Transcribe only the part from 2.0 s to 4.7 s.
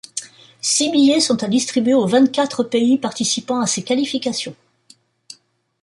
vingt-quatre pays participant à ces qualifications.